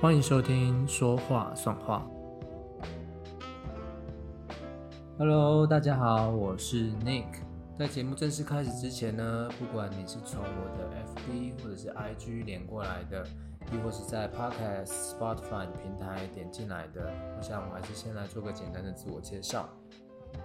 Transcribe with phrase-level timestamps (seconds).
[0.00, 2.08] 欢迎收听说话算话。
[5.18, 7.24] Hello，大家好，我是 Nick。
[7.76, 13.26] 在节目正式开始之前呢，不管你是从我的 FB 或者是 IG 连过来的，
[13.72, 19.68] 亦或是在 Podcast、Spotify 平台点进来的，我想我还是先来做个简单的自我介绍。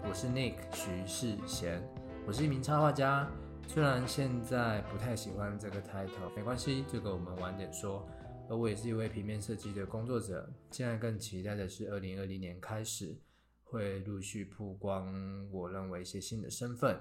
[0.10, 1.80] 我是 Nick 徐世贤，
[2.26, 3.28] 我是一名插画家。
[3.68, 8.04] 虽然现在不太喜欢这个 title，没关系，这个我们晚点说。
[8.50, 13.20] 而我也是一位平面设计的工作者，现在更期待的是二零二零年开始
[13.64, 17.00] 会陆续曝光我认为一些新的身份。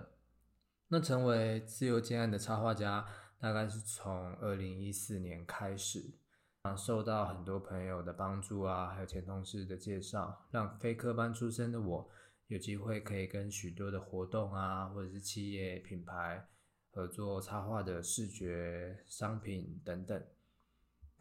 [0.89, 3.07] 那成为自由接案的插画家，
[3.41, 6.15] 大概是从二零一四年开始，
[6.63, 12.09] 啊，受到很多朋友的帮助啊，还有前同事的介绍，让非科班出身的我
[12.47, 16.47] 有机会可以跟许多的活动啊，或者是企业品牌。
[16.95, 20.23] 合作插画的视觉商品等等，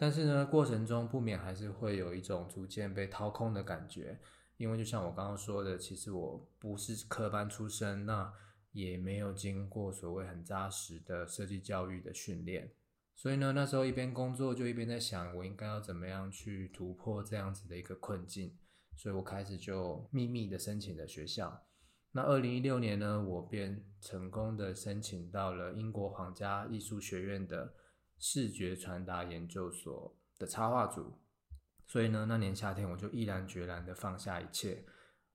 [0.01, 4.19] 但是呢，过程中不免还是会有一种逐渐被掏空的感觉，
[4.57, 8.33] 因为就像我刚刚说的，其实我不是科班出身，那
[8.71, 12.71] 也没有经过所谓很扎实的设计教育的训练，
[13.15, 18.57] 所以呢，那时候一边工作就一边在想，我应该要怎么样去突破这样子的一个困境，
[18.95, 21.61] 所以我开始就秘密的申请了学校。
[22.13, 27.71] 那二零一六年呢，我便成功的申请到了英国皇家艺术学院的
[28.21, 31.19] 视觉传达研究所的插画组，
[31.87, 34.85] 所以呢，那年夏天我就毅然决然的放下一切，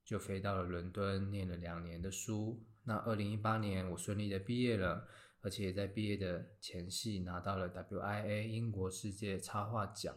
[0.04, 2.64] 就飞到了伦敦念了两年的书。
[2.84, 5.08] 那二零一八年我顺利的毕业了，
[5.40, 10.16] 而且也在毕业的前夕拿到了 WIA 英国世界插画奖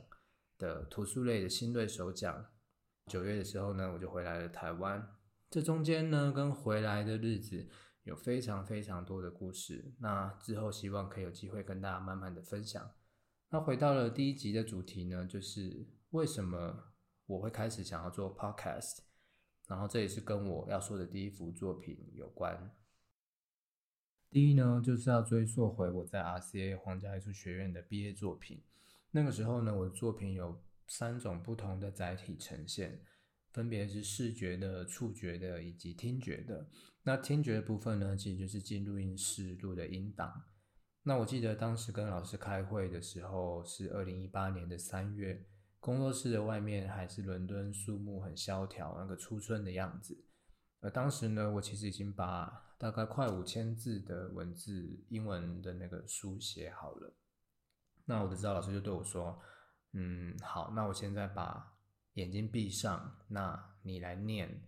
[0.59, 2.45] 的图书类的新锐首奖。
[3.07, 5.15] 九月的时候呢，我就回来了台湾。
[5.49, 7.67] 这中间呢，跟回来的日子
[8.09, 9.93] 有非常非常多的故事。
[9.99, 12.91] 那之后希望可以有机会跟大家慢慢的分享。
[13.51, 16.93] 那回到了第一集的主题呢，就是为什么
[17.27, 18.99] 我会开始想要做 podcast。
[19.67, 22.75] 然后这也是跟我要说的第一幅作品有关。
[24.31, 28.63] 第一呢，就是要追溯回我在 RCA 皇家艺术学院的毕业作品。
[29.11, 32.99] 那个时候呢，我的作品有三种不同的载体呈现。
[33.51, 36.67] 分别是视觉的、触觉的以及听觉的。
[37.09, 40.43] 那听觉的部分呢，其实就是进录音室录的音档。
[41.01, 45.43] 那我记得当时跟老师开会的时候是二零一八年的三月，
[45.79, 50.23] 工作室的外面还是伦敦树木很萧条，那个初春的样子。
[50.81, 57.11] 而当时呢，我其实已经把大概快五千字的文字英文的那个书写好了。
[58.05, 59.41] 那我的指导老师就对我说
[59.93, 61.73] ：“嗯，好，那我现在把。”
[62.15, 64.61] 眼睛闭上，那你来念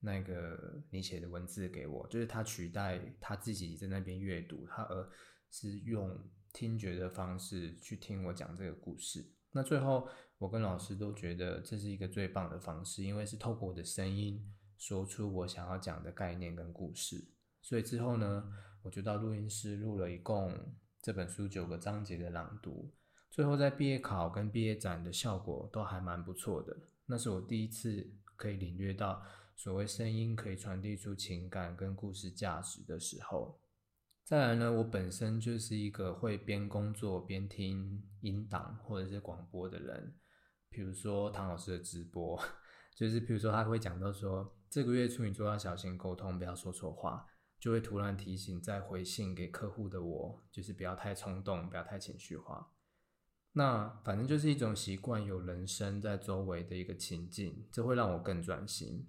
[0.00, 5.10] 那个你写的文字给我，就是他取代他自己在那边阅读，他而
[5.50, 6.16] 是用
[6.52, 9.32] 听觉的方式去听我讲这个故事。
[9.52, 17.32] 那最后我跟老师都觉得这是一个最棒的方式，因为是透过我的声音说出我想要讲的概念跟故事。
[17.62, 18.44] 所以之后呢，
[18.82, 20.54] 我就到录音室录了一共
[21.02, 22.92] 这本书九个章节的朗读。
[23.30, 26.76] 最后在毕业考跟毕业展的效果都还蛮不错的，
[27.06, 29.22] 那是我第一次可以领略到
[29.58, 33.60] 所谓声音可以传递出情感跟故事价值的时候。
[34.22, 40.14] 再来呢，我本身就是一个会边工作边听音档或者是广播的人，
[40.70, 42.40] 比如说唐老师的直播，
[42.94, 47.26] 就是比如说他会讲到说这个月处女座要小心沟通，不要说错话，
[47.58, 52.70] 就会突然提醒在回信给客户的我，就是不要太冲动，不要太情绪化。
[53.54, 59.08] 那反正就是一种习惯，有人声在周围的一个情境，这会让我更专心。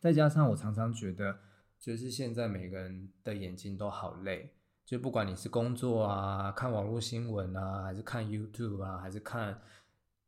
[0.00, 1.38] 再加上我常常觉得，
[1.78, 4.50] 就是现在每个人的眼睛都好累，
[4.84, 9.60] 就不管你是工作啊、看网络新闻啊，还是看 YouTube 啊，还是看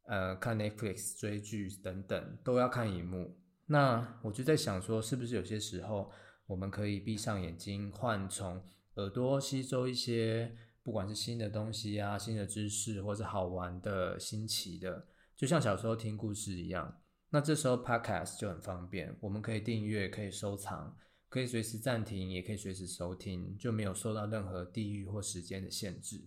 [0.04, 3.36] 呃看 Netflix 追剧等等，都要看荧幕。
[3.66, 6.12] 那我就在想说，是不是有些时候
[6.46, 8.62] 我们可以闭上眼睛，换从
[8.96, 10.54] 耳朵吸收一些。
[10.84, 15.06] 不管是新的东西啊、新的知识，或者好玩的、新奇的，
[15.36, 16.92] 就像小时候听故事一样。
[17.34, 20.94] 那这时候 Podcast 就很方便，我们可以订阅、可以收藏、
[21.30, 26.20] 可以随时暂停，也可以随时收听，就没有受到任何地域或时间的限制。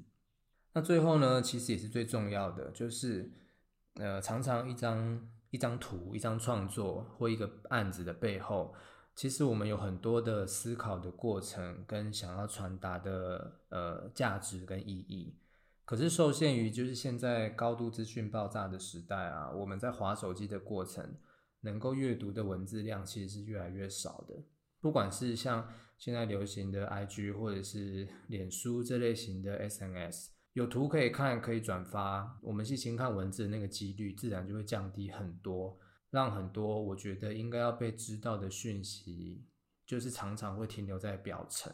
[0.73, 3.31] 那最后呢，其实也是最重要的，就是
[3.93, 8.73] 呃，常常一张一张图、一张创作或一个案子的背后。
[9.13, 15.35] 其实我们有很多的思考的过程，跟想要传达的呃价值跟意义，
[15.85, 21.15] 可是受限于就是现在高度资讯爆炸的时代啊，我们在划手机的过程，
[21.61, 24.43] 能够阅读的文字量其实是越来越少的。
[24.81, 35.77] 不管是像现在流行的 IG 或者是脸书这类型的 SNS，有图可以看，可以转发，我们细心看文字的那个几率自然就会降低很多，
[36.09, 39.45] 让很多我觉得应该要被知道的讯息，
[39.85, 41.71] 就是常常会停留在表层。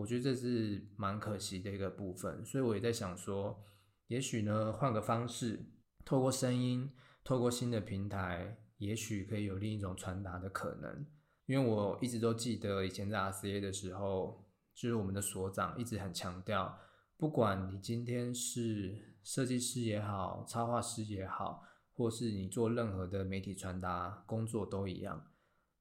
[0.00, 3.62] 我觉得这是蛮可惜的一个部分，所以我也在想说，
[4.06, 5.66] 也许呢，换个方式，
[6.06, 6.90] 透过声音，
[7.22, 11.06] 透过新的平台，也许可以有另一种传达的可能。
[11.44, 14.42] 因为我一直都记得以前在 RCA 的时候，
[14.74, 16.78] 就是我们的所长一直很强调，
[17.18, 21.62] 不管你今天是设计师也好，插画师也好，
[21.92, 25.29] 或是你做任何的媒体传达工作都一样。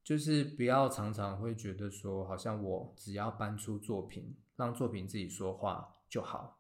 [0.04, 6.60] 就是不要常常会觉得说，好像我只要搬出作品，让作品自己说话就好。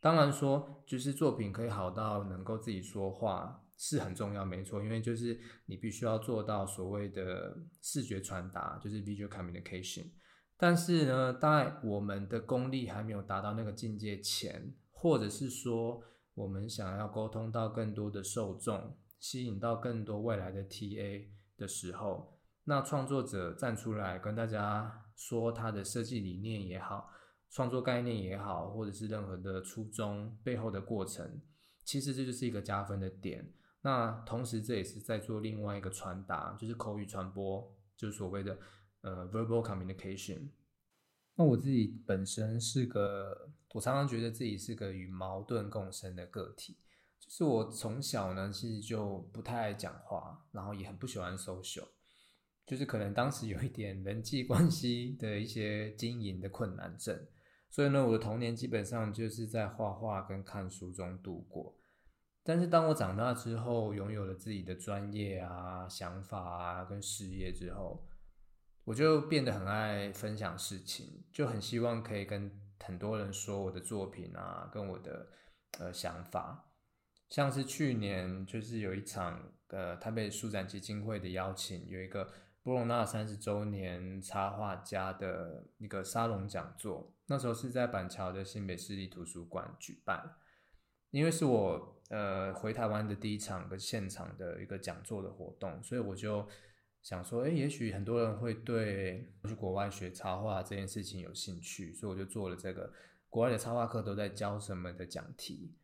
[0.00, 4.84] 当然说，就是作品可以好到能够自己说话是很重要，没错。
[4.84, 10.10] 因为就是你必须要做到所谓的视觉传达，就是 visual communication。
[10.58, 16.02] 但是呢，在我们的功力还没有达到那个境界前，或者是说
[16.34, 22.33] 我们想要沟通到更多的受众，吸引到更多未来的 TA 的时候。
[22.64, 27.10] 那创作者站出来跟大家说他的设计理念也好，
[27.50, 31.40] 创作概念也好，或者是任何的初衷背后的过程，
[31.84, 33.52] 其实这就是一个加分的点。
[33.82, 38.58] 那同时这也是在做另外一个传达，就是口语传播，就是所谓的
[39.02, 40.48] 呃 verbal communication。
[41.34, 46.78] 那我自己本身是个，我常常觉得自己是个与矛盾共生的个体，
[47.20, 51.88] 就是我从小呢其实就不太爱讲话，然后也很不喜欢 social。
[52.66, 57.26] 就是可能当时有一点人际关系的一些经营的困难症，
[57.68, 61.76] 所以呢，我的童年基本上就是在画画跟看书中度过。
[62.42, 68.02] 但是当我长大之后，拥有了自己的专业啊、想法啊跟事业之后，
[68.84, 72.50] 我就变得很爱分享事情，就很希望可以跟
[72.80, 75.28] 很多人说我的作品啊，跟我的
[75.80, 76.70] 呃想法。
[77.28, 82.26] 像是去年就是有一场呃台北书展基金会的邀请，有一个。
[82.64, 90.36] 布隆纳三十周年插画家的一个沙龙讲座，那时候是在板桥的新北市立图书馆举办。
[91.10, 96.48] 因为是我呃回台湾的第一场的现场的一个讲座的活动，所以我就
[97.02, 102.90] 想说，哎，也许很多人会对去国外学插画这件事情有兴趣，所以我就做了这个
[103.28, 105.74] 国外的插画课都在教什么的讲题。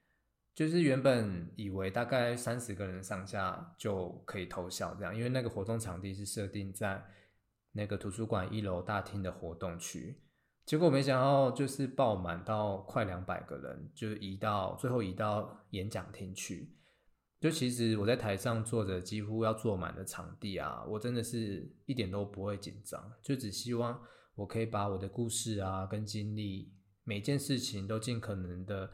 [0.53, 7.03] 就是原本以为大概三十个人上下就可以投效这样，因为那个活动场地是设定在
[7.73, 10.21] 那个图书馆一楼大厅的活动区，
[10.67, 16.77] 结果没想到就是爆满到快两百个人，就移到最后移到演讲厅去。
[17.41, 23.99] 就其实我在台上坐着几乎要坐满的场地啊，我真的是一点都不会紧张，就只希望
[24.35, 26.75] 我可以把我的故事啊跟经历，
[27.05, 28.91] 每件事情都尽可能的。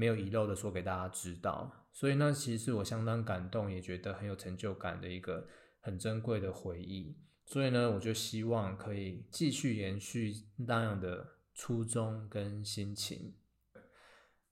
[0.00, 5.46] 没有遗漏的说给大家知道，所以那其实是我相当感动，也觉得很有成就感的一个
[5.78, 7.18] 很珍贵的回忆。
[7.44, 13.34] 所以呢，我就希望可以继续延续那样的初衷跟心情。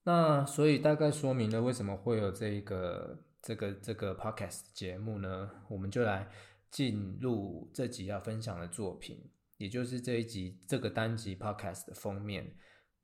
[0.03, 5.51] 那所以大概说明了为什么会有这个这个这个 podcast 节目呢？
[5.71, 6.29] 我们就来
[6.71, 12.55] 进入这集要分享的作品，也就是这一集这个单集 podcast 的封面。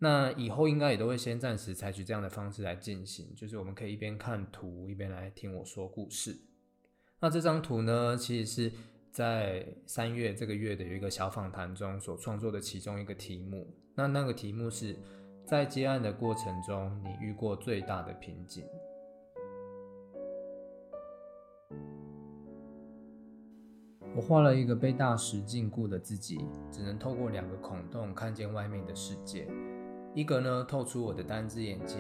[0.04, 6.38] 那以后应该也都会先暂时采取这样的方式来进行，就是我们可以一边看图一边来听我说故事。
[7.20, 8.72] 那这张图呢，其实是
[9.10, 13.66] 在三月这个月的有一个小访谈中所创作的其中一个题目。
[13.94, 14.94] 那那个题目是
[15.46, 18.62] 在接案的过程中，你遇过最大的瓶颈。
[24.14, 29.48] 我画了一个被大石禁锢的自己，只能透过两个孔洞看见外面的世界。
[30.14, 31.98] 一个呢透出我的单只眼睛，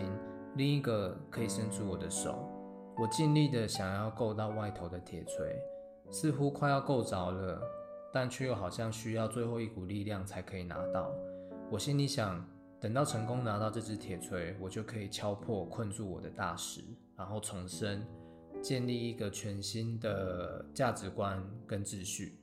[0.54, 2.48] 另一个可以伸出我的手。
[2.96, 5.60] 我尽力的想要够到外头的铁锤，
[6.12, 7.60] 似乎快要够着了，
[8.12, 11.10] 但却又好像需要最后一股力量才可以拿到。
[11.72, 12.40] 我心里想，
[12.80, 16.82] 等到成功拿到这只铁锤，我就可以敲破困住我的大石，
[17.16, 18.06] 然后重生，
[18.62, 22.38] 建立一个全新的价值观跟秩序。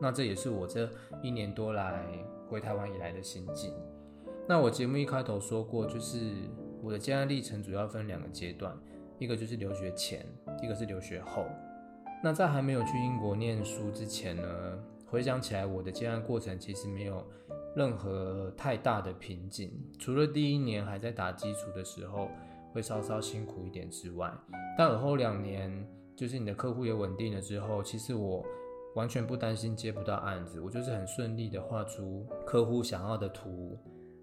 [0.00, 0.90] 那这也是我这
[1.22, 2.04] 一年多来
[2.48, 3.72] 回台湾以来的心境。
[4.48, 6.18] 那我节目一开头说过，就是
[6.82, 8.76] 我的接案历程主要分两个阶段，
[9.18, 10.26] 一个就是留学前，
[10.62, 11.46] 一个是留学后。
[12.22, 14.42] 那在还没有去英国念书之前呢，
[15.06, 17.24] 回想起来，我的接案过程其实没有
[17.76, 22.28] 任何太大的瓶颈，除了第一年还在打基础的时候
[22.72, 24.32] 会稍稍辛苦一点之外，
[24.76, 28.44] 但而后两年，就是你的客户也稳定了之后，其实我
[28.96, 33.78] 完全不担心接不到案子，我就是很顺利的画出客户想要的图。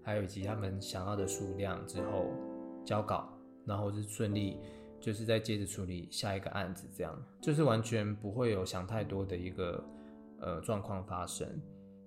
[0.08, 2.30] 还有以及他们想要的数量之后
[2.82, 3.28] 交稿，
[3.66, 4.56] 然后是顺利，
[4.98, 9.84] 就是再接着处理下一个案子，这样就是完全不会有想太多的一个
[10.40, 11.46] 呃状况发生。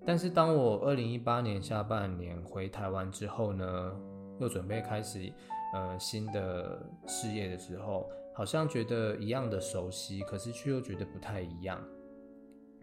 [0.03, 3.95] 但是当我二零一八年下半年回台湾之后呢，
[4.39, 5.31] 又准备开始
[5.75, 11.79] 呃新的事业的时候，好像觉得一样的熟悉，可是却又觉得不太一样。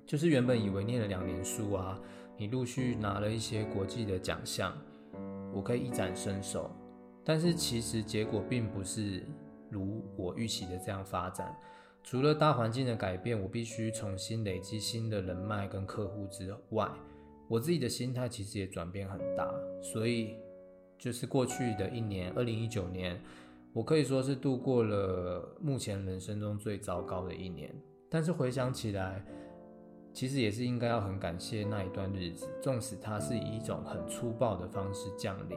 [0.07, 2.01] 就是原本以为念了两年书啊，
[2.37, 4.73] 你陆续拿了一些国际的奖项，
[5.53, 6.71] 我可以一展身手，
[7.25, 9.23] 但是其实结果并不是
[9.71, 11.55] 如我预期的这样发展。
[12.03, 16.89] 除了大环境的改变，我必须重新累积新的人脉跟客户之外，
[17.49, 19.53] 我自己的心态其实也转变很大。
[19.83, 20.37] 所以，
[20.99, 23.21] 就是过去的一年，二零一九年，
[23.75, 27.75] 我可以说是度过了目前人生中最糟糕的一年。
[28.09, 29.23] 但是回想起来，
[30.19, 35.57] 其实也是应该要很感谢那一段日子，纵使它是以一种很粗暴的方式降临，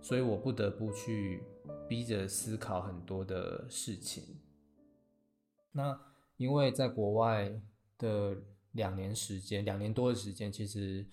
[0.00, 1.42] 所以我不得不去
[1.88, 4.38] 逼着思考很多的事情。
[5.72, 6.00] 那
[6.36, 7.60] 因为在国外
[7.98, 8.36] 的
[8.70, 11.04] 两年时间，两年多的时间，其实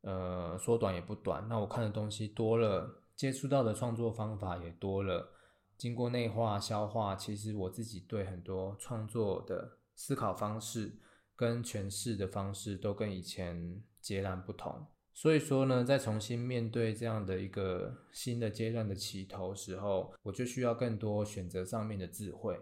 [0.00, 1.46] 呃说短也不短。
[1.48, 5.30] 那我看的东西多了，接触到的创作方法也多了。
[5.78, 10.98] 经过内化消化，其实我自己对很多创作的思考方式
[11.34, 14.86] 跟诠释的方式都跟以前截然不同。
[15.14, 22.58] 所以说呢，在重新面对这样的一个新的阶段的起头时候，我就需要更多选择上面的智慧。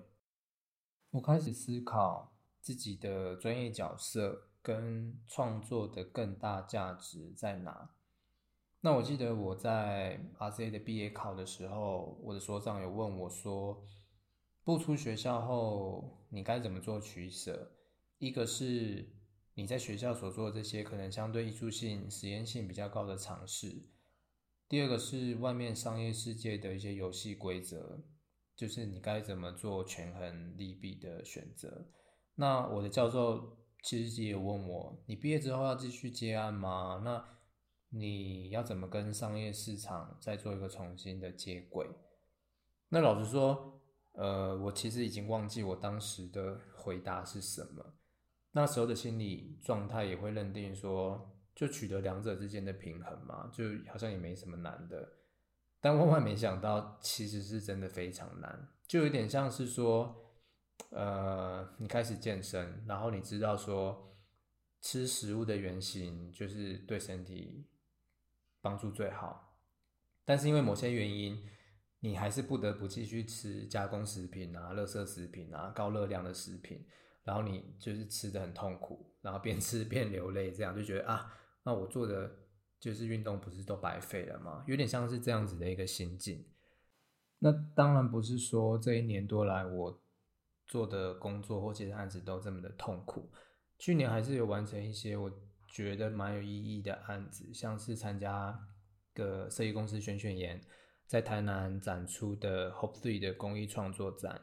[1.10, 7.90] 我开始思考自己的专业角色跟创作的更大价值在哪。
[8.80, 13.84] 那我记得我在 RCA 的毕业考的时候，我的所长有问我说
[14.64, 17.70] ：“不出学校后，你该怎么做取舍？
[18.20, 19.10] 一个是
[19.54, 23.88] 你在学校所做的这些可能相对艺术性、实验性比较高的尝试；
[24.68, 28.04] 第二个是外面商业世界的一些游戏规则。”
[28.54, 31.88] 就是你该怎么做权衡利弊的选择？
[32.34, 37.00] 那我的教授其实也问我，你毕业之后要继续接案吗？
[37.02, 37.26] 那
[37.88, 41.88] 你要怎么跟商业市场再做一个重新的接轨？
[42.90, 43.80] 那老实说，
[44.12, 47.94] 呃，我其实已经忘记我当时的回答是什么。
[48.52, 55.08] 那时候的心理状态也会认定说，就取得两者之间的平衡嘛，就好像也没什么难的。
[55.80, 60.34] 但万万没想到，其实是真的非常难，就有点像是说，
[60.90, 64.14] 呃，你开始健身，然后你知道说，
[64.82, 67.66] 吃食物的原型就是对身体
[68.60, 69.56] 帮助最好，
[70.24, 71.42] 但是因为某些原因，
[72.00, 76.86] 你还是不得不继续吃加工食品啊、垃圾食品啊、高热量的食品，
[77.30, 81.32] 然后你就是吃的很痛苦，然后边吃边流泪，这样就觉得啊，
[81.62, 82.30] 那我做的。
[82.80, 84.64] 就是运动不是都白费了吗？
[84.66, 86.42] 有点像是这样子的一个心境。
[87.40, 90.02] 那当然不是说这一年多来我
[90.66, 93.30] 做的工作或其他案子都这么的痛苦。
[93.78, 95.30] 去年还是有完成一些我
[95.66, 98.58] 觉得蛮有意义的案子，像是参加
[99.12, 100.58] 个设计公司选选研，
[101.06, 104.40] 在台南展出的 Hope Three 的公益创作展，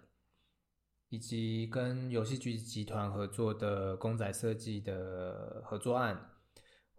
[1.09, 6.31] 以及跟游戏局集团合作的公仔设计的合作案。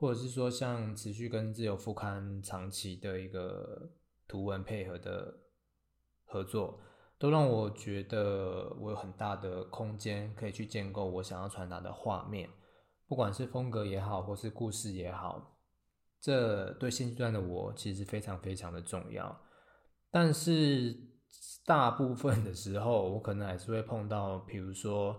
[0.01, 3.91] 或者是说，像持续跟自由副刊长期的一个
[4.29, 5.41] 图文配合的
[6.25, 6.79] 合作，
[7.19, 12.49] 都让我觉得我有很大的空间可以去建构我想要传达的画面，
[13.09, 15.59] 不管是风格也好，或是故事也好，
[16.21, 19.37] 这对现阶段的我其实非常非常的重要。
[20.13, 20.97] 但是
[21.65, 25.17] 大部分的时候，我可能还是会碰到，比如说，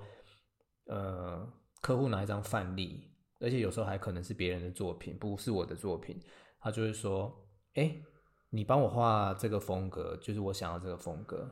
[0.86, 1.48] 呃，
[1.82, 3.06] 客户拿一张范例。
[3.42, 6.22] 而且有时候还可能是别人的作品，不是我的作品。
[6.60, 7.34] 他就会说
[7.76, 7.96] ：“哎，
[8.50, 11.50] 你帮我画这个风格，就是我想要这个风格。”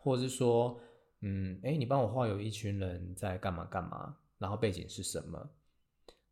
[0.00, 0.78] 或者是说
[1.22, 5.50] ：“嗯，哎，你帮我画有一群人在干嘛干嘛，然后背景是什么？”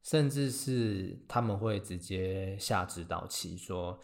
[0.04, 3.98] 甚至是他们会直接下指导棋，说：“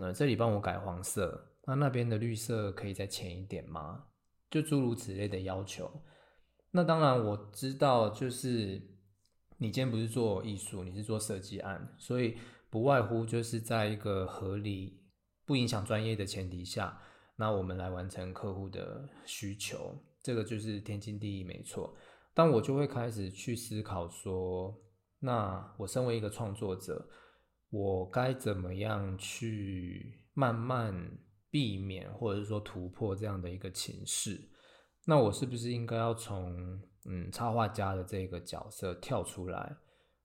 [0.00, 4.04] 呃，这里帮我改黄色，那那边的绿色可以再浅一点吗？”
[4.50, 5.90] 就诸如此类的要求。
[6.72, 8.88] 那当然我知道，就是。
[9.62, 12.38] 你今天不是做艺术，你是做设计案，所以
[12.70, 15.02] 不外乎就是在一个合理、
[15.44, 16.98] 不影响专业的前提下，
[17.36, 21.94] 那我们来完成客户的需求，这个就是天经地义，没错。
[22.32, 24.74] 但我就会开始去思考说，
[25.18, 27.06] 那我身为一个创作者，
[27.68, 31.18] 我该怎么样去慢慢
[31.50, 34.40] 避免，或者是说突破这样的一个情势？
[35.04, 36.80] 那我是不是应该要从？
[37.06, 39.74] 嗯，插画家的这个角色跳出来，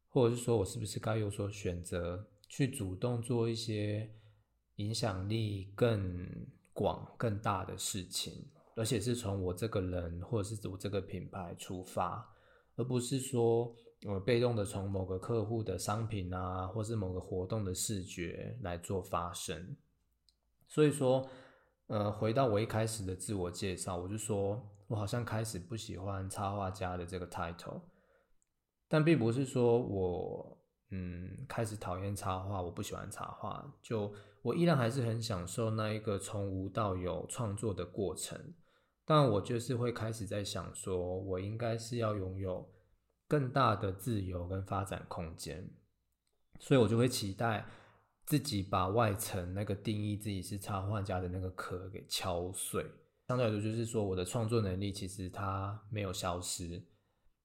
[0.09, 4.11] 或者是说我是不是该有所选择，去主动做一些
[4.75, 6.27] 影响力更
[6.73, 12.29] 广、更大的事情，而且是从我这个人或者是我这个品牌出发，
[12.75, 13.73] 而不是说
[14.05, 19.77] 我被动的从某个客户的商品啊，或是某个活动的视觉来做发声。
[20.67, 21.27] 所以说，
[21.87, 27.81] 呃，回到我一开始的自我介绍，我就说我好像开始不喜欢插画家的这个 title，
[28.87, 30.51] 但并不是说我。
[30.91, 33.73] 嗯，开始讨厌插画，我不喜欢插画。
[33.81, 38.39] 就我依然还是很享受那一个从无到有创作的过程，
[39.03, 42.69] 但我就是会开始在想，说我应该是要拥有
[43.27, 45.67] 更大的自由跟发展空间，
[46.59, 47.65] 所以我就会期待
[48.25, 52.85] 自己把外层那个定义自己是插画家的那个壳给敲碎。
[53.27, 56.81] 相对来说，就是说我的创作能力其实它没有消失。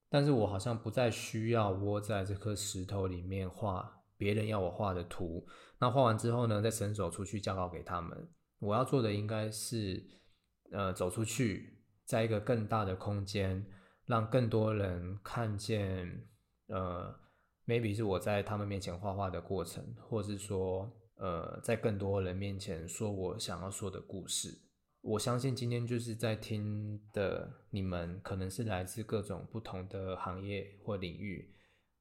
[0.09, 5.47] 但是我好像不再需要窝在这颗石头里面画别人要我画的图，
[5.79, 8.29] 那画完之后呢，再伸手出去交稿给他们。
[8.59, 10.05] 我要做的应该是，
[10.71, 13.65] 呃，走出去，在一个更大的空间，
[14.05, 16.27] 让更多人看见，
[16.67, 17.15] 呃
[17.65, 24.57] ，maybe 是我在他们面前画画的过程，或是说，呃，在更多人面前说我想要说的故事。
[25.01, 31.55] 我相信今天就是在听的你们，可能是来自各种不同的行业或领域。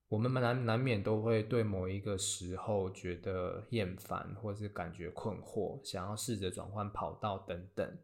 [0.09, 7.99] 我们难难免都会对某一个时候觉得厌烦，或是感觉困惑，想要试着转换跑道等等。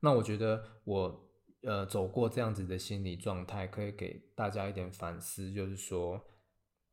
[0.00, 1.28] 那我觉得我
[1.62, 6.20] 呃走过这样子的心理状态，可以给大家一点反思，就是说，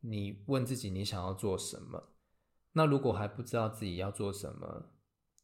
[0.05, 2.03] 你问自己你想要做什么？
[2.73, 4.83] 那如果还不知道自己要做什么？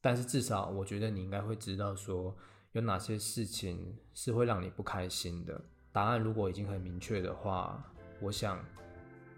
[0.01, 2.35] 但是至少，我觉得你应该会知道，说
[2.73, 5.61] 有哪些事情是会让你不开心的。
[5.93, 7.81] 答案如果已经很明确的话，
[8.21, 8.59] 我想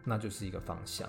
[0.03, 1.07] 那就是一个方向。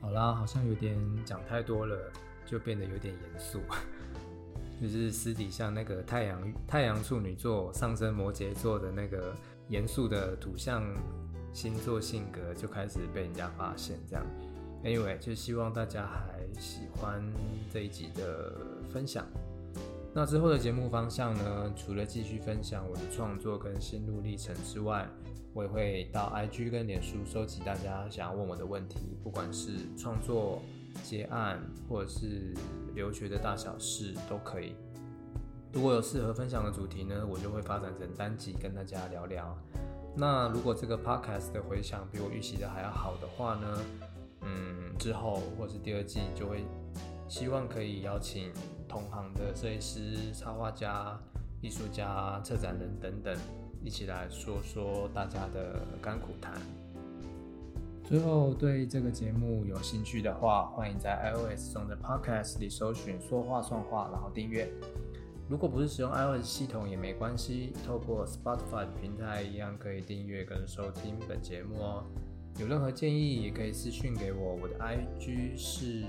[0.00, 2.12] 好啦，好像有点讲太多了，
[2.46, 3.60] 就变得有点严肃。
[4.80, 9.34] 就是私底下那个太阳太阳处女座上升摩羯座的那个
[9.68, 10.84] 严肃的土象
[11.60, 13.98] 星座性格，就开始被人家发现。
[14.08, 14.24] 这样
[14.84, 16.38] ，anyway，就希望大家还。
[16.58, 17.22] 喜欢
[17.72, 18.52] 这一集的
[18.90, 19.24] 分享，
[20.12, 21.72] 那之后的节目方向呢？
[21.76, 25.06] 除了继续分享我的创作跟心路历程之外，
[25.52, 30.60] 我也会到 IG 跟脸书收集大家想要问我的问题，不管是创作、
[31.04, 32.52] 结案或者是
[32.92, 34.74] 留学的大小事都可以。
[35.72, 39.56] 如果有适合分享的主题呢，我就会发展成单集跟大家聊聊。
[40.20, 43.78] 那如果这个 Podcast 的回响比我预期的还要好的话呢？
[44.42, 46.64] 嗯，之后或是第二季就会
[47.28, 48.50] 希望可以邀请
[48.88, 51.16] 同行的设计师、插画家、
[51.60, 53.36] 艺术家、策展人等等，
[53.84, 56.54] 一起来说说大家的甘苦谈。
[58.02, 64.68] 最后，对这个节目有兴趣的话，欢迎在 iOS 中的 Podcast 里搜寻“说话算话”，然后订阅。
[65.48, 72.04] 如果不是使用 iOS 系统也没关系，透过 Spotify 平台一样可以订阅跟收听本节目哦。
[72.58, 76.04] 有任何建议也可以私讯给我，我的 IG 是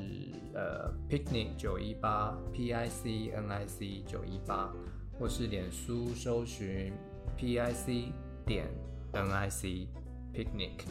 [0.53, 4.73] 呃 picnic 九一八 P I C N I C 九一八，
[5.17, 6.91] 或是脸书搜寻
[7.37, 8.11] P I C
[8.45, 8.67] 点
[9.13, 9.87] N I C
[10.33, 10.81] picnic。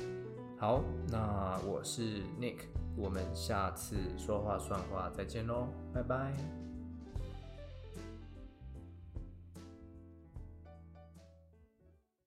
[0.59, 2.61] 好，那我是 Nick，
[2.97, 6.58] 我们下次说话算话再见喽，拜拜。